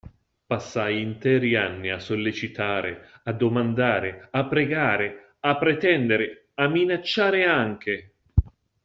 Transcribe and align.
Passai 0.51 0.99
interi 0.99 1.55
anni 1.55 1.91
a 1.91 1.99
sollecitare, 1.99 3.07
a 3.25 3.31
domandare, 3.33 4.29
a 4.31 4.47
pregare, 4.47 5.35
a 5.41 5.55
pretendere, 5.59 6.47
a 6.55 6.67
minacciare 6.67 7.45
anche. 7.45 8.15